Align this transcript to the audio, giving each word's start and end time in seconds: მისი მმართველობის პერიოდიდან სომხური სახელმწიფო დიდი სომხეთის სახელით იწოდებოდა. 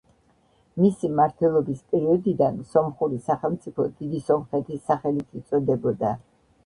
მისი 0.83 1.09
მმართველობის 1.11 1.83
პერიოდიდან 1.91 2.57
სომხური 2.71 3.21
სახელმწიფო 3.29 3.85
დიდი 4.01 4.23
სომხეთის 4.31 4.83
სახელით 4.91 5.41
იწოდებოდა. 5.43 6.17